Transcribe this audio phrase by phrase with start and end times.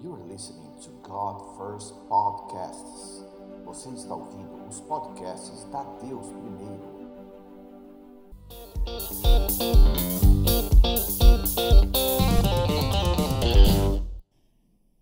[0.00, 3.24] You are listening to God First Podcasts.
[3.64, 6.84] Você está ouvindo os podcasts da Deus Primeiro.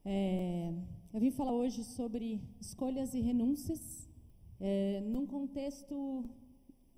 [0.02, 0.72] É,
[1.12, 4.08] eu vim falar hoje sobre escolhas e renúncias,
[4.58, 6.24] é, num contexto,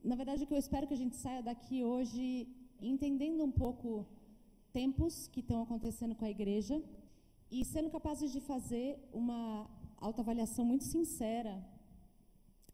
[0.04, 2.46] na verdade, que eu espero que a gente saia daqui hoje
[2.80, 4.06] entendendo um pouco
[4.72, 6.80] tempos que estão acontecendo com a igreja
[7.50, 11.54] e sendo capazes de fazer uma autoavaliação muito sincera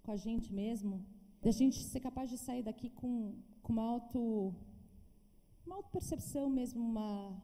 [0.03, 1.05] com a gente mesmo,
[1.41, 4.55] da gente ser capaz de sair daqui com, com uma auto
[5.67, 7.43] uma auto-percepção mesmo, uma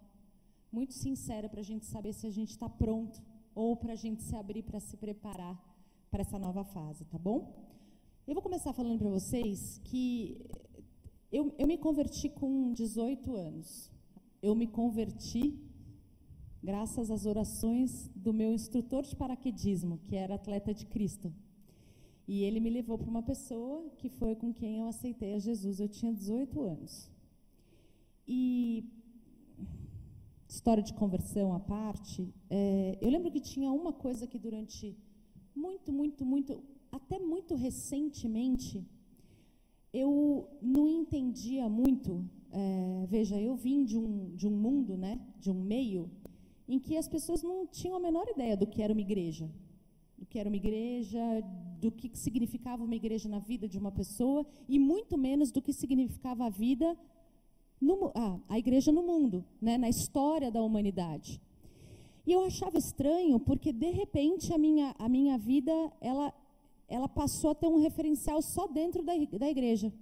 [0.71, 3.23] muito sincera para a gente saber se a gente está pronto
[3.55, 5.59] ou para a gente se abrir para se preparar
[6.11, 7.53] para essa nova fase, tá bom?
[8.27, 10.39] Eu vou começar falando para vocês que
[11.33, 13.91] eu, eu me converti com 18 anos.
[14.43, 15.59] Eu me converti
[16.63, 21.33] graças às orações do meu instrutor de paraquedismo, que era atleta de Cristo.
[22.29, 25.81] E ele me levou para uma pessoa que foi com quem eu aceitei a Jesus.
[25.81, 27.11] Eu tinha 18 anos.
[28.29, 28.85] E
[30.49, 34.97] história de conversão à parte, é, eu lembro que tinha uma coisa que durante
[35.55, 38.85] muito, muito, muito, até muito recentemente,
[39.93, 42.25] eu não entendia muito.
[42.53, 46.11] É, veja, eu vim de um, de um mundo, né, de um meio,
[46.71, 49.51] em que as pessoas não tinham a menor ideia do que era uma igreja.
[50.17, 51.19] Do que era uma igreja,
[51.81, 55.73] do que significava uma igreja na vida de uma pessoa, e muito menos do que
[55.73, 56.97] significava a vida,
[57.81, 61.41] no, ah, a igreja no mundo, né, na história da humanidade.
[62.25, 66.33] E eu achava estranho, porque de repente a minha, a minha vida, ela,
[66.87, 69.93] ela passou a ter um referencial só dentro da, da igreja.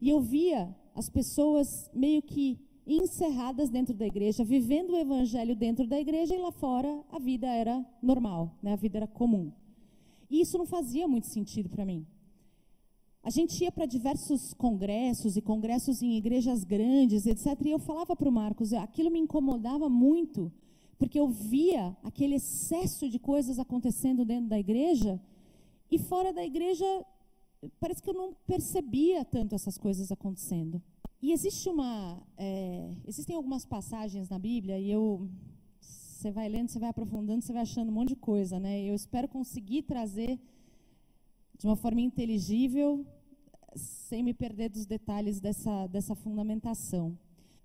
[0.00, 2.58] E eu via as pessoas meio que
[2.96, 7.46] encerradas dentro da igreja, vivendo o evangelho dentro da igreja e lá fora a vida
[7.46, 8.72] era normal, né?
[8.72, 9.52] a vida era comum.
[10.30, 12.06] E isso não fazia muito sentido para mim.
[13.22, 17.60] A gente ia para diversos congressos e congressos em igrejas grandes, etc.
[17.66, 20.50] E eu falava para o Marcos, aquilo me incomodava muito,
[20.98, 25.20] porque eu via aquele excesso de coisas acontecendo dentro da igreja
[25.90, 26.86] e fora da igreja
[27.80, 30.80] parece que eu não percebia tanto essas coisas acontecendo.
[31.20, 35.28] E existe uma, é, existem algumas passagens na Bíblia e eu,
[35.80, 38.82] você vai lendo, você vai aprofundando, você vai achando um monte de coisa, né?
[38.82, 40.38] Eu espero conseguir trazer
[41.58, 43.04] de uma forma inteligível,
[43.74, 47.18] sem me perder dos detalhes dessa dessa fundamentação.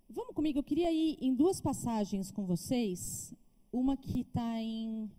[0.09, 3.33] Vamos comigo, eu queria ir em duas passagens com vocês.
[3.71, 5.09] Uma que está em.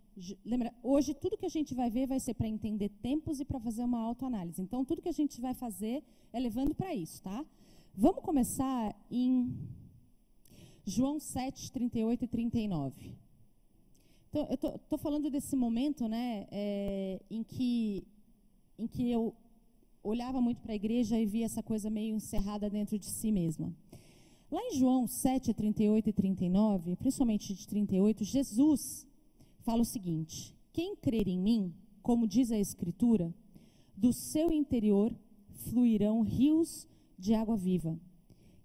[0.45, 3.59] Lembra, hoje tudo que a gente vai ver vai ser para entender tempos e para
[3.59, 4.61] fazer uma autoanálise.
[4.61, 7.45] Então, tudo que a gente vai fazer é levando para isso, tá?
[7.97, 9.55] Vamos começar em
[10.85, 13.17] João 7, 38 e 39.
[14.27, 18.05] Então, eu estou falando desse momento né, é, em, que,
[18.77, 19.33] em que eu
[20.03, 23.73] olhava muito para a igreja e via essa coisa meio encerrada dentro de si mesma.
[24.51, 29.07] Lá em João 7, 38 e 39, principalmente de 38, Jesus
[29.61, 31.73] fala o seguinte: Quem crer em mim,
[32.03, 33.33] como diz a Escritura,
[33.95, 35.15] do seu interior
[35.69, 36.85] fluirão rios
[37.17, 37.97] de água viva.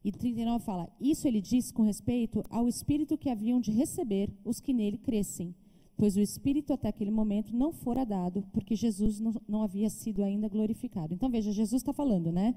[0.05, 4.61] E 39 fala: Isso ele diz com respeito ao Espírito que haviam de receber os
[4.61, 5.55] que nele crescem,
[5.97, 10.25] pois o Espírito até aquele momento não fora dado, porque Jesus não, não havia sido
[10.25, 11.13] ainda glorificado.
[11.13, 12.55] Então veja, Jesus está falando, né?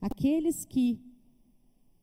[0.00, 1.00] Aqueles que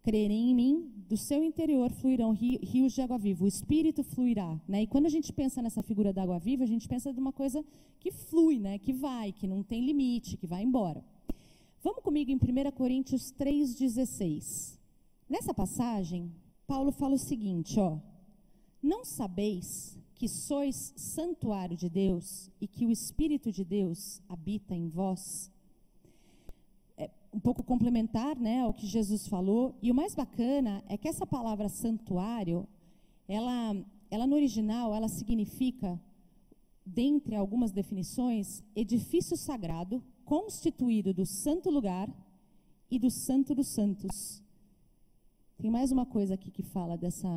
[0.03, 4.59] crerem em mim, do seu interior fluirão rios de água viva, o Espírito fluirá.
[4.67, 4.83] Né?
[4.83, 7.31] E quando a gente pensa nessa figura da água viva, a gente pensa de uma
[7.31, 7.63] coisa
[7.99, 8.77] que flui, né?
[8.77, 11.03] que vai, que não tem limite, que vai embora.
[11.83, 14.79] Vamos comigo em 1 Coríntios 3,16.
[15.29, 16.31] Nessa passagem,
[16.65, 17.99] Paulo fala o seguinte: ó,
[18.81, 24.87] não sabeis que sois santuário de Deus e que o Espírito de Deus habita em
[24.87, 25.51] vós?
[26.97, 29.77] É um pouco complementar né, ao que Jesus falou.
[29.81, 32.65] E o mais bacana é que essa palavra santuário,
[33.27, 33.75] ela,
[34.09, 36.01] ela no original, ela significa,
[36.85, 42.09] dentre algumas definições, edifício sagrado constituído do santo lugar
[42.89, 44.41] e do santo dos santos.
[45.57, 47.29] Tem mais uma coisa aqui que fala dessa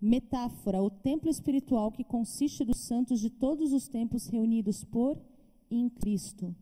[0.00, 5.20] metáfora, o templo espiritual que consiste dos santos de todos os tempos reunidos por
[5.70, 6.54] e em Cristo.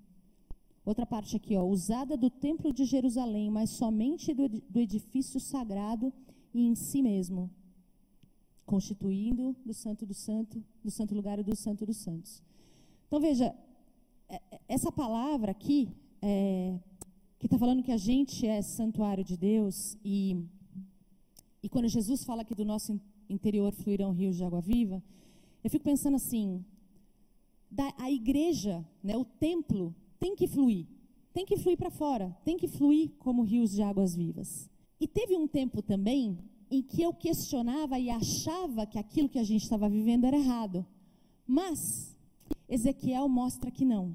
[0.84, 6.12] Outra parte aqui, ó, usada do templo de Jerusalém, mas somente do, do edifício sagrado
[6.52, 7.50] e em si mesmo,
[8.64, 12.42] constituindo do santo do santo, do santo lugar e do santo dos santos.
[13.06, 13.54] Então veja,
[14.68, 15.88] essa palavra aqui,
[16.20, 16.78] é,
[17.38, 20.44] que está falando que a gente é santuário de Deus, e,
[21.62, 25.02] e quando Jesus fala que do nosso interior fluirão rios de água viva,
[25.62, 26.64] eu fico pensando assim,
[27.70, 30.86] da, a igreja, né, o templo, tem que fluir.
[31.32, 34.68] Tem que fluir para fora, tem que fluir como rios de águas vivas.
[35.00, 36.38] E teve um tempo também
[36.70, 40.84] em que eu questionava e achava que aquilo que a gente estava vivendo era errado.
[41.46, 42.16] Mas
[42.68, 44.14] Ezequiel mostra que não.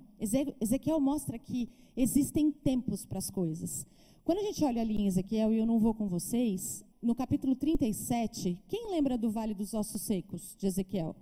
[0.61, 3.85] Ezequiel mostra que existem tempos para as coisas.
[4.23, 7.55] Quando a gente olha ali em Ezequiel, e eu não vou com vocês, no capítulo
[7.55, 11.15] 37, quem lembra do Vale dos Ossos Secos de Ezequiel?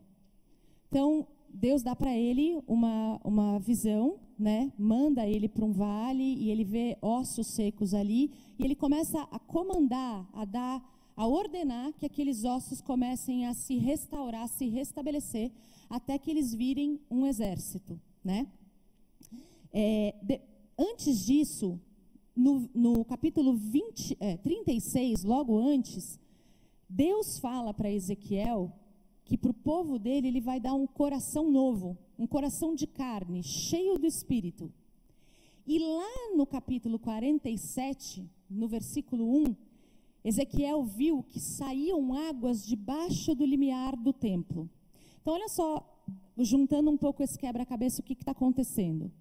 [0.87, 4.71] Então, Deus dá para ele uma, uma visão, né?
[4.77, 9.39] manda ele para um vale e ele vê ossos secos ali, e ele começa a
[9.39, 15.51] comandar, a dar, a ordenar que aqueles ossos comecem a se restaurar, a se restabelecer,
[15.91, 17.99] até que eles virem um exército.
[18.23, 18.47] Né?
[19.73, 20.39] É, de,
[20.79, 21.79] antes disso,
[22.35, 26.17] no, no capítulo 20, é, 36, logo antes,
[26.89, 28.71] Deus fala para Ezequiel
[29.25, 33.43] que para o povo dele ele vai dar um coração novo, um coração de carne,
[33.43, 34.71] cheio do espírito.
[35.67, 39.55] E lá no capítulo 47, no versículo 1,
[40.23, 44.69] Ezequiel viu que saíam águas debaixo do limiar do templo.
[45.21, 45.87] Então, olha só,
[46.37, 49.11] juntando um pouco esse quebra-cabeça, o que está acontecendo?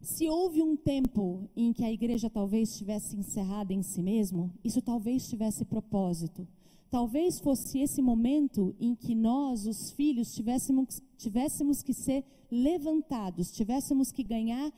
[0.00, 4.80] Se houve um tempo em que a igreja talvez estivesse encerrada em si mesmo, isso
[4.80, 6.46] talvez tivesse propósito.
[6.90, 14.12] Talvez fosse esse momento em que nós, os filhos, tivéssemos, tivéssemos que ser levantados, tivéssemos
[14.12, 14.72] que ganhar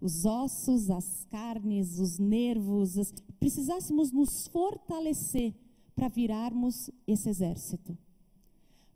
[0.00, 5.54] os ossos, as carnes, os nervos, as, precisássemos nos fortalecer
[5.94, 7.96] para virarmos esse exército.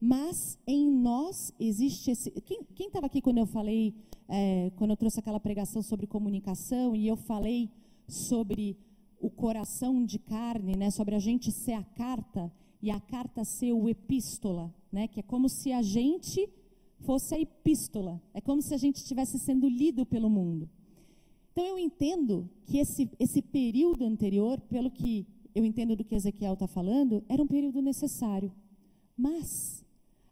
[0.06, 2.31] Mas em nós existe esse.
[2.31, 3.95] Quem estava aqui quando eu falei,
[4.29, 7.71] é, quando eu trouxe aquela pregação sobre comunicação e eu falei
[8.06, 8.77] sobre
[9.19, 12.53] o coração de carne, né, sobre a gente ser a carta
[12.83, 16.51] e a carta ser o epístola, né, que é como se a gente
[16.99, 20.69] fosse a epístola, é como se a gente estivesse sendo lido pelo mundo.
[21.53, 26.53] Então eu entendo que esse, esse período anterior, pelo que eu entendo do que Ezequiel
[26.53, 28.53] está falando, era um período necessário.
[29.17, 29.83] Mas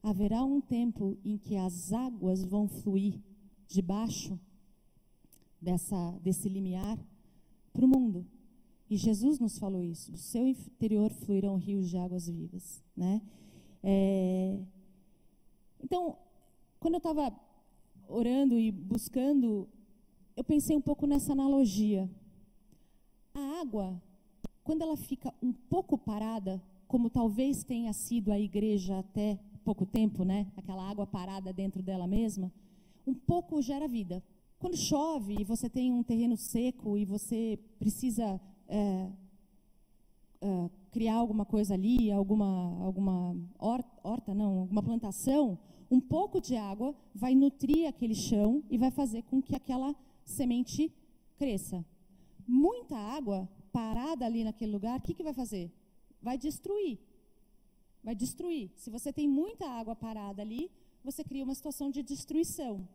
[0.02, 3.20] haverá um tempo em que as águas vão fluir
[3.68, 4.38] debaixo
[5.60, 6.98] dessa, desse limiar
[7.72, 8.26] para o mundo.
[8.90, 12.82] E Jesus nos falou isso: do seu interior fluirão rios de águas vivas.
[12.96, 13.22] Né?
[13.82, 14.58] É,
[15.82, 16.18] então,
[16.78, 17.34] quando eu estava
[18.08, 19.68] orando e buscando,
[20.36, 22.10] eu pensei um pouco nessa analogia.
[23.34, 24.02] A água,
[24.62, 30.24] quando ela fica um pouco parada, como talvez tenha sido a igreja até pouco tempo,
[30.24, 30.46] né?
[30.56, 32.52] Aquela água parada dentro dela mesma,
[33.06, 34.22] um pouco gera vida.
[34.58, 39.10] Quando chove e você tem um terreno seco e você precisa é,
[40.40, 45.58] é, criar alguma coisa ali, alguma, alguma horta, não, alguma plantação,
[45.90, 49.94] um pouco de água vai nutrir aquele chão e vai fazer com que aquela
[50.24, 50.92] semente
[51.36, 51.84] cresça.
[52.46, 55.72] Muita água parada ali naquele lugar, o que, que vai fazer?
[56.20, 56.98] Vai destruir.
[58.02, 58.70] Vai destruir.
[58.76, 60.70] Se você tem muita água parada ali,
[61.04, 62.86] você cria uma situação de destruição.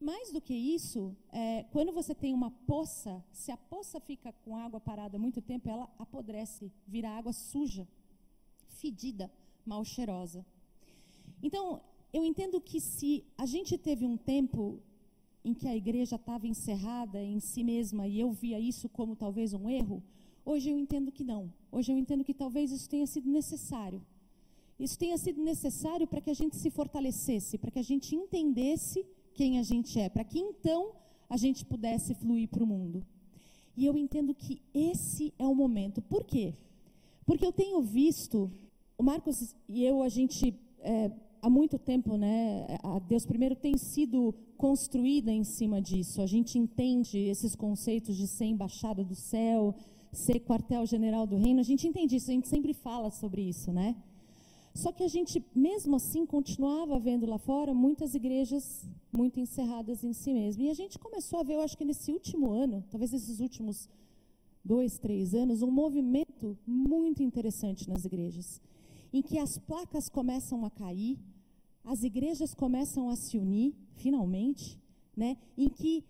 [0.00, 4.56] Mais do que isso, é, quando você tem uma poça, se a poça fica com
[4.56, 7.86] água parada muito tempo, ela apodrece, vira água suja,
[8.80, 9.30] fedida,
[9.64, 10.44] mal cheirosa.
[11.42, 11.80] Então,
[12.12, 14.80] eu entendo que se a gente teve um tempo
[15.44, 19.52] em que a igreja estava encerrada em si mesma e eu via isso como talvez
[19.52, 20.02] um erro,
[20.44, 21.52] hoje eu entendo que não.
[21.70, 24.02] Hoje eu entendo que talvez isso tenha sido necessário.
[24.78, 29.06] Isso tenha sido necessário para que a gente se fortalecesse, para que a gente entendesse
[29.34, 30.92] quem a gente é, para que então
[31.28, 33.04] a gente pudesse fluir para o mundo.
[33.76, 36.02] E eu entendo que esse é o momento.
[36.02, 36.54] Por quê?
[37.24, 38.50] Porque eu tenho visto,
[38.98, 43.78] o Marcos e eu, a gente, é, há muito tempo, né, a Deus primeiro tem
[43.78, 46.20] sido construída em cima disso.
[46.20, 49.74] A gente entende esses conceitos de ser embaixada do céu,
[50.12, 53.96] ser quartel-general do reino, a gente entende isso, a gente sempre fala sobre isso, né?
[54.74, 60.12] Só que a gente, mesmo assim, continuava vendo lá fora muitas igrejas muito encerradas em
[60.12, 60.64] si mesmas.
[60.64, 63.88] E a gente começou a ver, eu acho que nesse último ano, talvez esses últimos
[64.64, 68.60] dois, três anos, um movimento muito interessante nas igrejas,
[69.12, 71.18] em que as placas começam a cair,
[71.84, 74.80] as igrejas começam a se unir, finalmente,
[75.14, 75.36] né?
[75.56, 76.04] em que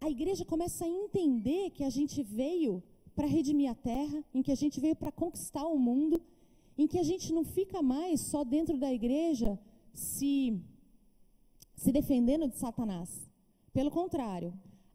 [0.00, 2.82] a igreja começa a entender que a gente veio
[3.14, 6.20] para redimir a terra, em que a gente veio para conquistar o mundo
[6.78, 9.58] em que a gente não fica mais só dentro da igreja
[9.92, 10.58] se,
[11.76, 13.28] se defendendo de Satanás.
[13.72, 14.54] Pelo contrário,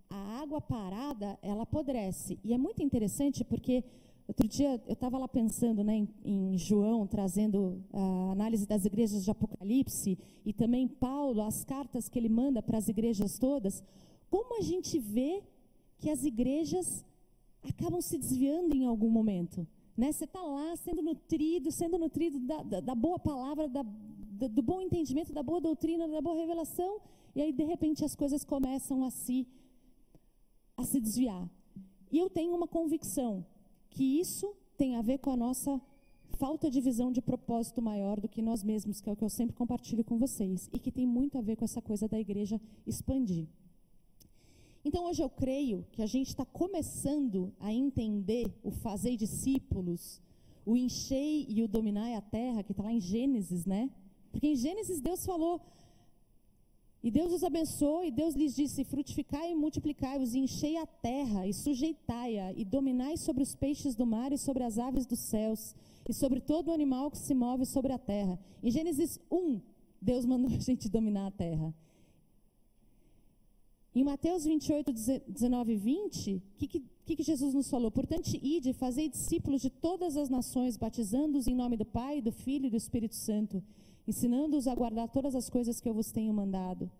[0.09, 2.39] a água parada, ela apodrece.
[2.43, 3.83] E é muito interessante porque
[4.27, 9.24] outro dia eu estava lá pensando né, em, em, João, trazendo a análise das igrejas
[9.24, 13.83] de Apocalipse, e também Paulo, as cartas que ele manda para as igrejas todas,
[14.29, 15.44] como a gente vê
[16.00, 17.05] que as igrejas
[17.63, 19.67] acabam se desviando em algum momento.
[19.98, 20.12] Né?
[20.12, 24.62] Você está lá sendo nutrido, sendo nutrido da, da, da boa palavra, da, da, do
[24.62, 27.00] bom entendimento, da boa doutrina, da boa revelação,
[27.36, 29.48] e aí de repente as coisas começam a se,
[30.77, 31.50] a se desviar.
[32.12, 33.46] E eu tenho uma convicção
[33.89, 35.82] que isso tem a ver com a nossa
[36.38, 39.29] falta de visão de propósito maior do que nós mesmos, que é o que eu
[39.29, 42.60] sempre compartilho com vocês, e que tem muito a ver com essa coisa da igreja
[42.86, 43.48] expandir.
[44.87, 50.21] Então, hoje eu creio que a gente está começando a entender o fazer discípulos,
[50.63, 53.89] o enchei e o dominai a terra, que está lá em Gênesis, né?
[54.31, 55.59] Porque em Gênesis Deus falou,
[57.01, 61.47] e Deus os abençoou, e Deus lhes disse: frutificai e multiplicai-vos, e enchei a terra,
[61.47, 65.73] e sujeitai-a, e dominai sobre os peixes do mar, e sobre as aves dos céus,
[66.07, 68.39] e sobre todo animal que se move sobre a terra.
[68.61, 69.61] Em Gênesis 1,
[69.99, 71.73] Deus mandou a gente dominar a terra.
[73.95, 76.67] Em Mateus 28, 19 e 20, o que,
[77.05, 77.89] que, que, Jesus nos falou?
[77.89, 82.65] Portanto, ide, fazei discípulos de todas as nações, batizando-os em nome do Pai, do Filho
[82.65, 83.63] e do Espírito Santo,
[84.05, 86.91] ensinando-os a guardar todas as coisas que eu vos tenho mandado.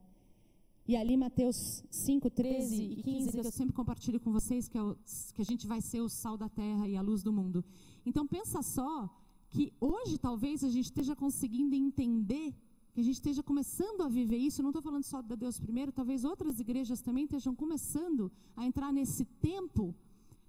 [0.88, 4.82] E ali, Mateus 5, 13 e 15, que eu sempre compartilho com vocês, que, é
[4.82, 4.96] o,
[5.34, 7.66] que a gente vai ser o sal da terra e a luz do mundo.
[8.06, 9.10] Então, pensa só
[9.50, 12.56] que hoje talvez a gente esteja conseguindo entender
[12.96, 15.92] que a gente esteja começando a viver isso, não estou falando só da Deus primeiro,
[15.92, 19.94] talvez outras igrejas também estejam começando a entrar nesse tempo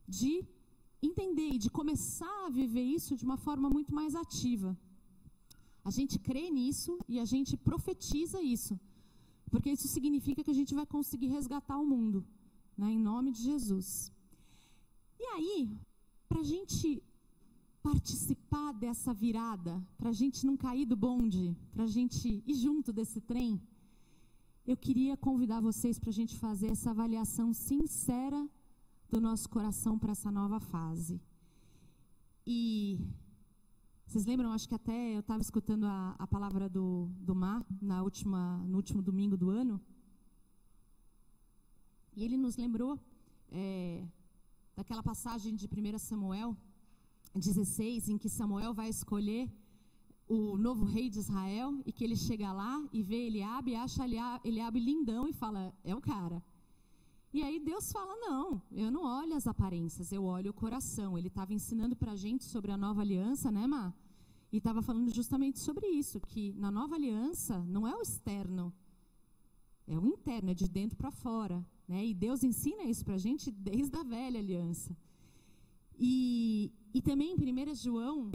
[0.07, 0.33] de
[1.03, 4.79] entender e de começar a viver isso de uma forma muito mais ativa.
[5.85, 8.79] A gente crê nisso e a gente profetiza isso,
[9.51, 12.25] porque isso significa que a gente vai conseguir resgatar o mundo,
[12.79, 14.13] né, em nome de Jesus.
[15.19, 15.77] E aí,
[16.29, 17.03] para a gente
[17.89, 22.93] participar dessa virada, para a gente não cair do bonde, para a gente ir junto
[22.93, 23.53] desse trem,
[24.67, 28.41] eu queria convidar vocês para a gente fazer essa avaliação sincera
[29.09, 31.21] do nosso coração para essa nova fase.
[32.45, 32.99] E
[34.05, 38.03] vocês lembram, acho que até eu estava escutando a, a palavra do, do Mar na
[38.03, 39.81] última, no último domingo do ano.
[42.17, 42.99] E ele nos lembrou
[43.49, 44.05] é,
[44.75, 46.57] daquela passagem de 1 Samuel,
[47.39, 49.51] 16, em que Samuel vai escolher
[50.29, 54.05] o novo rei de Israel e que ele chega lá e vê Eliabe, acha
[54.45, 56.43] Eliabe lindão e fala, é o cara.
[57.33, 61.19] E aí Deus fala, não, eu não olho as aparências, eu olho o coração.
[61.19, 63.93] Ele estava ensinando para a gente sobre a nova aliança, né, Má?
[64.51, 68.73] E estava falando justamente sobre isso, que na nova aliança não é o externo,
[69.87, 71.65] é o interno, é de dentro para fora.
[71.87, 72.07] Né?
[72.07, 74.97] E Deus ensina isso para a gente desde a velha aliança.
[75.99, 78.31] E, e também em 1 João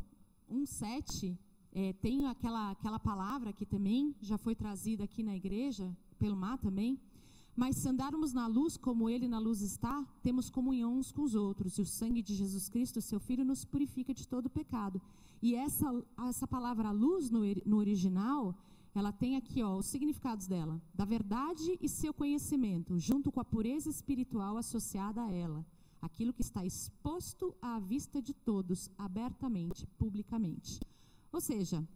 [0.47, 1.35] 1,7,
[1.73, 6.59] é, tem aquela, aquela palavra que também já foi trazida aqui na igreja, pelo Mar
[6.59, 6.99] também.
[7.55, 11.33] Mas se andarmos na luz como Ele na luz está, temos comunhão uns com os
[11.33, 15.01] outros, e o sangue de Jesus Cristo, seu Filho, nos purifica de todo pecado.
[15.41, 15.87] E essa,
[16.29, 18.55] essa palavra luz no, no original,
[18.93, 23.45] ela tem aqui ó, os significados dela: da verdade e seu conhecimento, junto com a
[23.45, 25.65] pureza espiritual associada a ela
[26.01, 30.79] aquilo que está exposto à vista de todos, abertamente, publicamente.
[31.31, 31.87] Ou seja,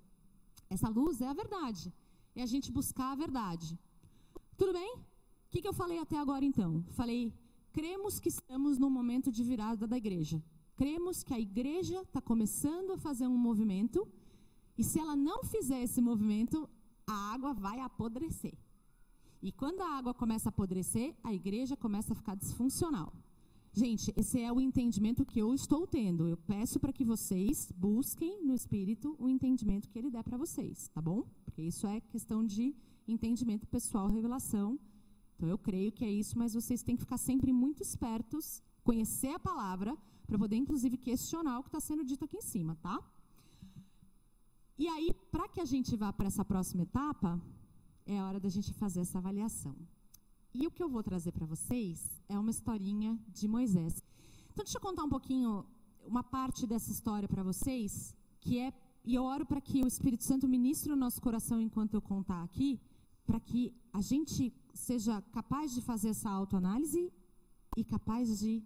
[0.70, 1.94] essa luz é a verdade,
[2.36, 3.78] é a gente buscar a verdade.
[4.58, 4.96] Tudo bem?
[4.96, 5.02] O
[5.50, 6.84] que, que eu falei até agora então?
[6.92, 7.34] Falei,
[7.72, 10.44] cremos que estamos num momento de virada da igreja.
[10.76, 14.08] Cremos que a igreja está começando a fazer um movimento,
[14.78, 16.70] e se ela não fizer esse movimento,
[17.08, 18.54] a água vai apodrecer.
[19.42, 23.14] E quando a água começa a apodrecer, a igreja começa a ficar disfuncional.
[23.78, 26.30] Gente, esse é o entendimento que eu estou tendo.
[26.30, 30.88] Eu peço para que vocês busquem no Espírito o entendimento que ele der para vocês,
[30.94, 31.24] tá bom?
[31.44, 32.74] Porque isso é questão de
[33.06, 34.80] entendimento pessoal, revelação.
[35.36, 39.32] Então eu creio que é isso, mas vocês têm que ficar sempre muito espertos, conhecer
[39.32, 42.98] a palavra, para poder inclusive questionar o que está sendo dito aqui em cima, tá?
[44.78, 47.42] E aí, para que a gente vá para essa próxima etapa,
[48.06, 49.76] é hora da gente fazer essa avaliação.
[50.58, 54.02] E o que eu vou trazer para vocês é uma historinha de Moisés.
[54.54, 55.66] Então, deixa eu contar um pouquinho,
[56.08, 60.24] uma parte dessa história para vocês, que é, e eu oro para que o Espírito
[60.24, 62.80] Santo ministre o nosso coração enquanto eu contar aqui,
[63.26, 67.12] para que a gente seja capaz de fazer essa autoanálise
[67.76, 68.64] e capaz de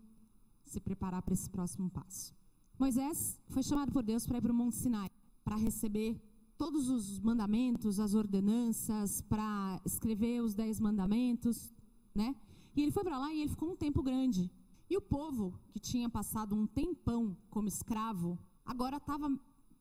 [0.65, 2.35] se preparar para esse próximo passo.
[2.77, 5.09] Moisés foi chamado por Deus para ir para o Monte Sinai,
[5.43, 6.21] para receber
[6.55, 11.73] todos os mandamentos, as ordenanças, para escrever os dez mandamentos,
[12.19, 12.35] né?
[12.75, 14.51] E ele foi para lá e ele ficou um tempo grande.
[14.89, 19.27] E o povo, que tinha passado um tempão como escravo, agora estava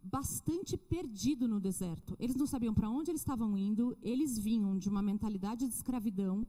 [0.02, 2.16] bastante perdido no deserto.
[2.18, 6.46] Eles não sabiam para onde eles estavam indo, eles vinham de uma mentalidade de escravidão,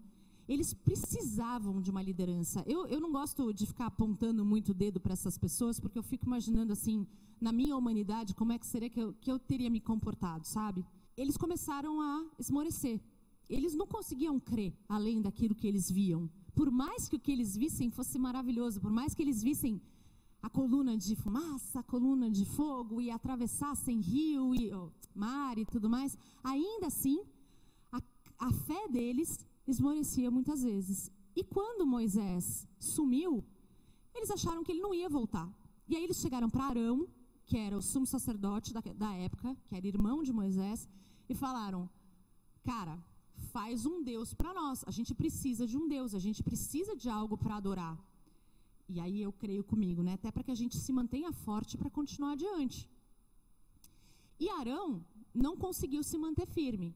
[0.48, 2.64] eles precisavam de uma liderança.
[2.68, 6.04] Eu, eu não gosto de ficar apontando muito o dedo para essas pessoas, porque eu
[6.04, 7.08] fico imaginando assim,
[7.42, 10.86] na minha humanidade, como é que seria que eu, que eu teria me comportado, sabe?
[11.18, 13.00] Eles começaram a esmorecer.
[13.50, 16.30] Eles não conseguiam crer além daquilo que eles viam
[16.60, 19.82] por mais que o que eles vissem fosse maravilhoso, por mais que eles vissem
[20.42, 25.66] a coluna de fumaça, a coluna de fogo e atravessassem rio e oh, mar e
[25.66, 27.18] tudo mais, ainda assim
[27.94, 28.02] a,
[28.40, 31.10] a fé deles esmorecia muitas vezes.
[31.34, 33.42] E quando Moisés sumiu,
[34.14, 35.50] eles acharam que ele não ia voltar.
[35.88, 37.08] E aí eles chegaram para Arão,
[37.46, 40.90] que era o sumo sacerdote da, da época, que era irmão de Moisés,
[41.30, 41.90] e falaram:
[42.66, 43.02] Cara,
[43.40, 44.84] faz um Deus para nós.
[44.86, 47.98] A gente precisa de um Deus, a gente precisa de algo para adorar.
[48.88, 50.14] E aí eu creio comigo, né?
[50.14, 52.90] Até para que a gente se mantenha forte para continuar adiante.
[54.40, 55.04] E Arão
[55.34, 56.96] não conseguiu se manter firme.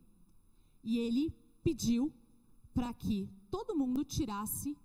[0.84, 1.34] E ele
[1.64, 2.12] pediu
[2.74, 4.76] para que todo mundo tirasse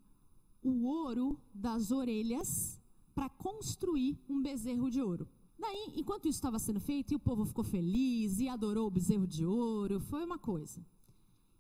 [0.63, 2.81] o ouro das orelhas
[3.15, 5.27] para construir um bezerro de ouro.
[5.59, 9.27] Daí, enquanto isso estava sendo feito, e o povo ficou feliz e adorou o bezerro
[9.27, 10.85] de ouro, foi uma coisa.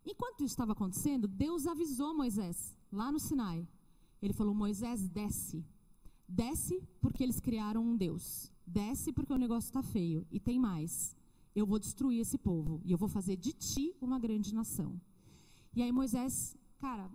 [0.04, 3.66] Enquanto isso estava acontecendo, Deus avisou Moisés, lá no Sinai.
[4.20, 5.64] Ele falou: Moisés, desce.
[6.28, 8.52] Desce porque eles criaram um Deus.
[8.66, 10.26] Desce porque o negócio está feio.
[10.30, 11.16] E tem mais.
[11.54, 12.80] Eu vou destruir esse povo.
[12.84, 15.00] E eu vou fazer de ti uma grande nação.
[15.74, 17.10] E aí Moisés, cara,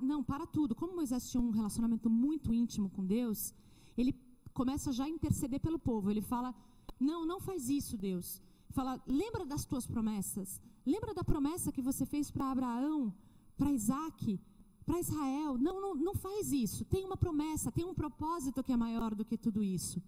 [0.00, 0.74] não, para tudo.
[0.74, 3.54] Como Moisés tinha um relacionamento muito íntimo com Deus,
[3.96, 4.14] ele
[4.54, 6.10] começa já a interceder pelo povo.
[6.10, 6.54] Ele fala:
[6.98, 8.40] Não, não faz isso, Deus.
[8.70, 10.60] Fala: Lembra das tuas promessas.
[10.92, 13.14] Lembra da promessa que você fez para Abraão,
[13.56, 14.40] para Isaac,
[14.84, 15.56] para Israel?
[15.56, 16.84] Não, não, não faz isso.
[16.84, 20.02] Tem uma promessa, tem um propósito que é maior do que tudo isso.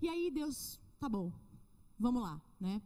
[0.00, 1.32] E aí Deus, tá bom,
[1.98, 2.80] vamos lá, né?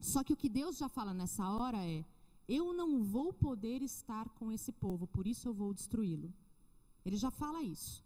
[0.00, 2.04] Só que o que Deus já fala nessa hora é:
[2.48, 6.32] eu não vou poder estar com esse povo, por isso eu vou destruí-lo.
[7.04, 8.02] Ele já fala isso.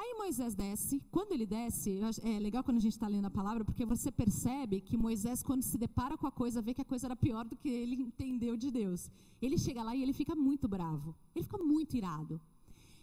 [0.00, 3.64] Aí Moisés desce, quando ele desce, é legal quando a gente está lendo a palavra,
[3.64, 7.08] porque você percebe que Moisés, quando se depara com a coisa, vê que a coisa
[7.08, 9.10] era pior do que ele entendeu de Deus.
[9.42, 12.40] Ele chega lá e ele fica muito bravo, ele fica muito irado.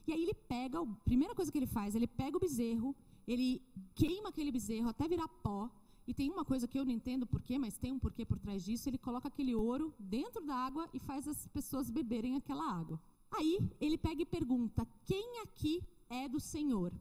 [0.07, 2.95] E aí ele pega, a primeira coisa que ele faz, ele pega o bezerro,
[3.27, 3.61] ele
[3.93, 5.69] queima aquele bezerro até virar pó,
[6.07, 8.63] e tem uma coisa que eu não entendo porquê, mas tem um porquê por trás
[8.63, 13.01] disso, ele coloca aquele ouro dentro da água e faz as pessoas beberem aquela água.
[13.31, 16.93] Aí ele pega e pergunta: quem aqui é do Senhor.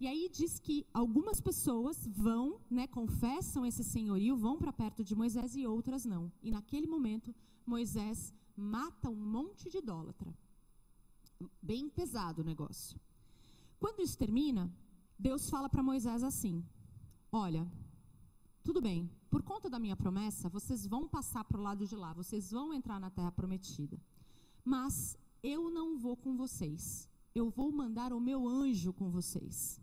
[0.00, 5.14] E aí diz que algumas pessoas vão, né, confessam esse senhorio, vão para perto de
[5.14, 6.30] Moisés e outras não.
[6.42, 7.34] E naquele momento,
[7.64, 10.36] Moisés mata um monte de idólatra.
[11.62, 13.00] Bem pesado o negócio.
[13.78, 14.72] Quando isso termina,
[15.18, 16.64] Deus fala para Moisés assim:
[17.30, 17.70] Olha,
[18.62, 22.12] tudo bem, por conta da minha promessa, vocês vão passar para o lado de lá,
[22.12, 24.00] vocês vão entrar na terra prometida.
[24.64, 29.80] Mas eu não vou com vocês eu vou mandar o meu anjo com vocês.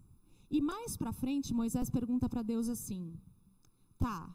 [0.50, 3.14] E mais para frente, Moisés pergunta para Deus assim:
[3.98, 4.34] Tá,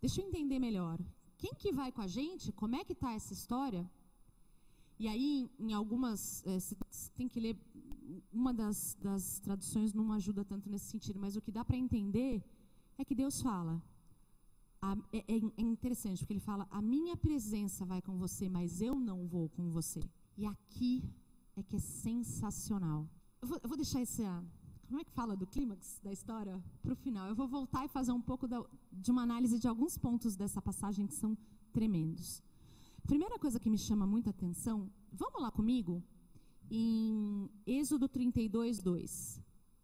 [0.00, 0.98] deixa eu entender melhor.
[1.38, 2.52] Quem que vai com a gente?
[2.52, 3.90] Como é que está essa história?
[4.98, 6.76] E aí, em algumas, é, você
[7.14, 7.56] tem que ler,
[8.30, 12.44] uma das, das traduções não ajuda tanto nesse sentido, mas o que dá para entender
[12.98, 13.82] é que Deus fala.
[14.82, 18.82] A, é, é, é interessante, porque ele fala: A minha presença vai com você, mas
[18.82, 20.02] eu não vou com você.
[20.36, 21.02] E aqui
[21.56, 23.08] é que é sensacional.
[23.40, 24.22] Eu vou, eu vou deixar esse.
[24.86, 27.28] Como é que fala do clímax da história para o final?
[27.28, 30.60] Eu vou voltar e fazer um pouco da, de uma análise de alguns pontos dessa
[30.60, 31.36] passagem que são
[31.72, 32.42] tremendos.
[33.06, 36.02] Primeira coisa que me chama muita atenção, vamos lá comigo
[36.70, 39.40] em Êxodo 32, 2.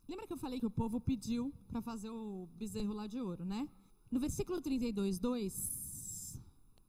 [0.09, 3.45] Lembra que eu falei que o povo pediu para fazer o bezerro lá de ouro,
[3.45, 3.69] né?
[4.11, 5.53] No versículo 32, 2,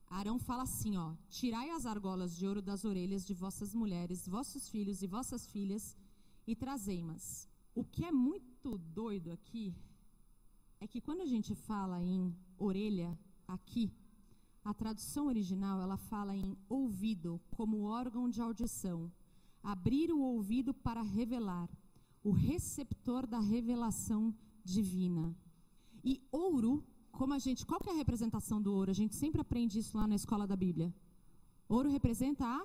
[0.10, 4.70] Arão fala assim, ó: Tirai as argolas de ouro das orelhas de vossas mulheres, vossos
[4.70, 5.96] filhos e vossas filhas
[6.46, 7.48] e trazei-mas.
[7.76, 9.76] O que é muito doido aqui
[10.80, 13.18] é que quando a gente fala em orelha
[13.48, 13.92] aqui,
[14.64, 19.12] a tradução original ela fala em ouvido como órgão de audição,
[19.62, 21.70] abrir o ouvido para revelar,
[22.24, 25.36] o receptor da revelação divina.
[26.04, 26.84] E ouro
[27.18, 28.92] como a gente, qual que é a representação do ouro?
[28.92, 30.94] A gente sempre aprende isso lá na escola da Bíblia.
[31.68, 32.60] Ouro representa a,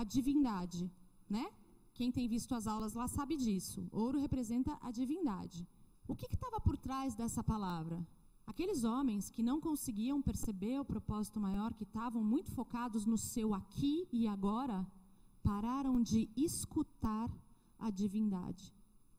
[0.00, 0.90] a divindade,
[1.28, 1.46] né?
[1.92, 3.86] Quem tem visto as aulas lá sabe disso.
[3.92, 5.68] Ouro representa a divindade.
[6.06, 7.98] O que estava por trás dessa palavra?
[8.46, 13.52] Aqueles homens que não conseguiam perceber o propósito maior, que estavam muito focados no seu
[13.52, 14.86] aqui e agora,
[15.42, 17.30] pararam de escutar
[17.78, 18.72] a divindade.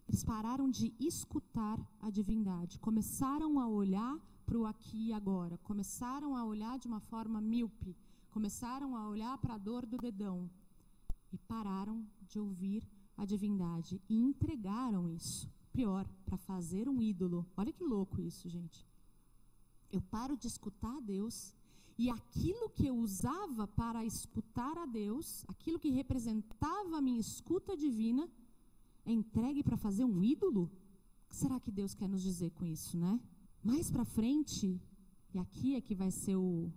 [0.08, 4.17] Eles pararam de escutar a divindade, começaram a olhar
[4.49, 7.95] para o aqui e agora, começaram a olhar de uma forma míope,
[8.31, 10.49] começaram a olhar para a dor do dedão
[11.31, 12.83] e pararam de ouvir
[13.15, 15.47] a divindade e entregaram isso.
[15.71, 17.45] Pior, para fazer um ídolo.
[17.55, 18.88] Olha que louco isso, gente.
[19.91, 21.53] Eu paro de escutar Deus
[21.95, 27.77] e aquilo que eu usava para escutar a Deus, aquilo que representava a minha escuta
[27.77, 28.27] divina,
[29.05, 30.63] é entregue para fazer um ídolo?
[30.63, 33.19] O que será que Deus quer nos dizer com isso, né?
[33.63, 34.80] Mais para frente,
[35.34, 36.72] e aqui é que vai ser o,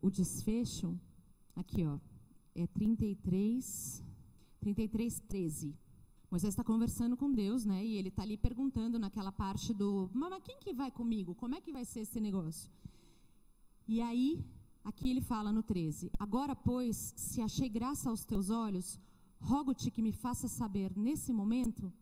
[0.00, 0.98] o desfecho,
[1.54, 1.98] aqui ó,
[2.54, 4.02] é 33,
[4.60, 5.74] 33, 13.
[6.30, 7.84] Moisés está conversando com Deus, né?
[7.84, 11.34] E ele está ali perguntando naquela parte do, mas quem que vai comigo?
[11.34, 12.70] Como é que vai ser esse negócio?
[13.86, 14.42] E aí,
[14.82, 18.98] aqui ele fala no 13: Agora, pois, se achei graça aos teus olhos,
[19.38, 21.92] rogo-te que me faça saber nesse momento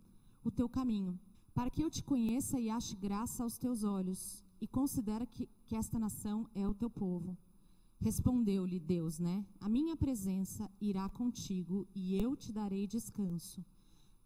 [0.44, 1.18] o teu caminho,
[1.54, 5.74] para que eu te conheça e ache graça aos teus olhos, e considera que, que
[5.74, 7.36] esta nação é o teu povo.
[8.00, 9.44] Respondeu-lhe Deus, né?
[9.60, 13.64] A minha presença irá contigo e eu te darei descanso.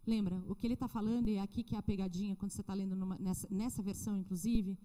[0.05, 2.61] Lembra, o que ele está falando, e é aqui que é a pegadinha, quando você
[2.61, 4.77] está lendo numa, nessa, nessa versão, inclusive,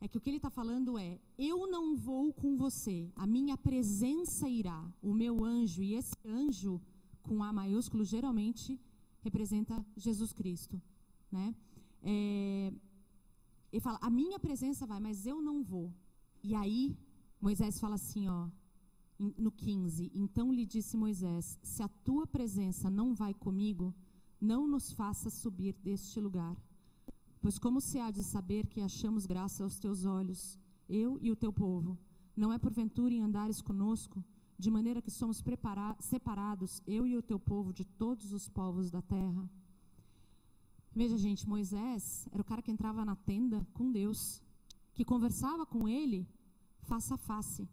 [0.00, 3.56] é que o que ele está falando é: eu não vou com você, a minha
[3.56, 6.80] presença irá, o meu anjo, e esse anjo,
[7.22, 8.78] com A maiúsculo, geralmente
[9.20, 10.80] representa Jesus Cristo.
[11.30, 11.54] Né?
[12.02, 12.72] É,
[13.72, 15.92] ele fala: a minha presença vai, mas eu não vou.
[16.42, 16.96] E aí,
[17.40, 18.48] Moisés fala assim, ó,
[19.18, 23.94] no 15: Então lhe disse Moisés: Se a tua presença não vai comigo,
[24.40, 26.56] não nos faça subir deste lugar.
[27.40, 31.36] Pois como se há de saber que achamos graça aos teus olhos, eu e o
[31.36, 31.98] teu povo?
[32.36, 34.24] Não é porventura em andares conosco,
[34.58, 35.42] de maneira que somos
[36.00, 39.48] separados, eu e o teu povo, de todos os povos da terra?
[40.94, 44.42] Veja, gente, Moisés era o cara que entrava na tenda com Deus,
[44.94, 46.26] que conversava com ele
[46.82, 47.68] face a face.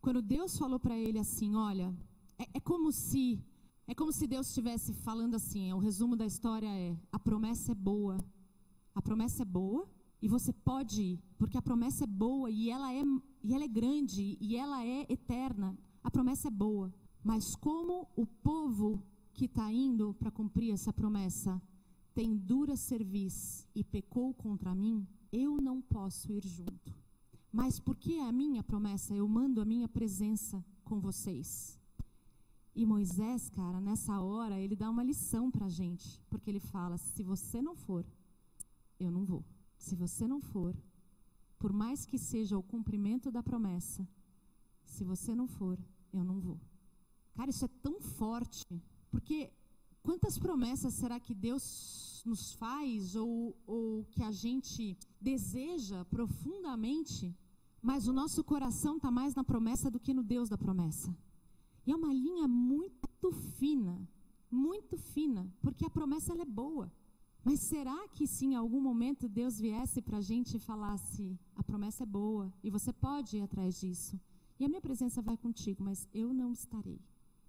[0.00, 1.94] Quando Deus falou para ele assim: Olha,
[2.38, 3.42] é, é como se.
[3.86, 7.74] É como se Deus estivesse falando assim, o resumo da história é: a promessa é
[7.74, 8.18] boa,
[8.94, 9.88] a promessa é boa
[10.20, 13.02] e você pode ir, porque a promessa é boa e ela é,
[13.42, 15.76] e ela é grande e ela é eterna.
[16.02, 16.92] A promessa é boa.
[17.22, 21.60] Mas como o povo que está indo para cumprir essa promessa
[22.18, 26.92] tem dura cerviz e pecou contra mim, eu não posso ir junto.
[27.52, 31.78] Mas porque é a minha promessa, eu mando a minha presença com vocês.
[32.74, 36.98] E Moisés, cara, nessa hora, ele dá uma lição para a gente, porque ele fala:
[36.98, 38.04] se você não for,
[38.98, 39.44] eu não vou.
[39.76, 40.76] Se você não for,
[41.56, 44.04] por mais que seja o cumprimento da promessa,
[44.82, 45.78] se você não for,
[46.12, 46.58] eu não vou.
[47.36, 48.66] Cara, isso é tão forte,
[49.08, 49.52] porque
[50.08, 57.36] quantas promessas será que Deus nos faz ou, ou que a gente deseja profundamente,
[57.82, 61.14] mas o nosso coração está mais na promessa do que no Deus da promessa?
[61.86, 64.00] E é uma linha muito fina,
[64.50, 66.90] muito fina, porque a promessa ela é boa.
[67.44, 71.62] Mas será que se em algum momento Deus viesse para a gente e falasse: a
[71.62, 74.18] promessa é boa e você pode ir atrás disso,
[74.58, 76.98] e a minha presença vai contigo, mas eu não estarei.